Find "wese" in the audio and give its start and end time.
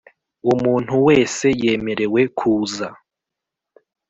1.07-1.45